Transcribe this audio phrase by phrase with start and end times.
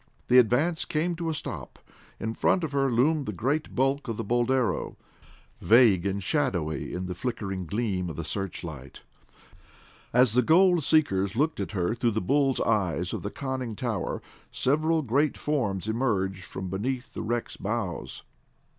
[0.29, 1.77] The Advance came to a stop.
[2.19, 4.95] In front of her loomed the great bulk of the Boldero,
[5.61, 9.03] vague and shadowy in the flickering gleam of the searchlight.
[10.11, 14.23] As the gold seekers looked at her through the bull's eyes of the conning tower,
[14.51, 18.23] several great forms emerged from beneath the wreck's bows.